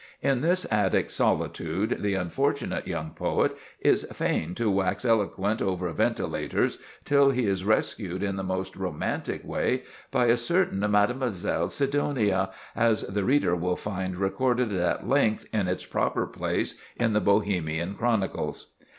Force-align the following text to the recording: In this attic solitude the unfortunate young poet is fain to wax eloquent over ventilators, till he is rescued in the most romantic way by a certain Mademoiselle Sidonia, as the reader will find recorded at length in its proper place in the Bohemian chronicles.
In 0.23 0.41
this 0.41 0.65
attic 0.71 1.11
solitude 1.11 1.99
the 2.01 2.15
unfortunate 2.15 2.87
young 2.87 3.11
poet 3.11 3.55
is 3.81 4.03
fain 4.11 4.55
to 4.55 4.67
wax 4.71 5.05
eloquent 5.05 5.61
over 5.61 5.91
ventilators, 5.93 6.79
till 7.05 7.29
he 7.29 7.45
is 7.45 7.63
rescued 7.63 8.23
in 8.23 8.35
the 8.35 8.41
most 8.41 8.75
romantic 8.75 9.43
way 9.45 9.83
by 10.09 10.25
a 10.25 10.37
certain 10.37 10.79
Mademoiselle 10.89 11.69
Sidonia, 11.69 12.49
as 12.75 13.03
the 13.03 13.23
reader 13.23 13.55
will 13.55 13.75
find 13.75 14.15
recorded 14.17 14.73
at 14.73 15.07
length 15.07 15.45
in 15.53 15.67
its 15.67 15.85
proper 15.85 16.25
place 16.25 16.73
in 16.95 17.13
the 17.13 17.21
Bohemian 17.21 17.93
chronicles. 17.93 18.71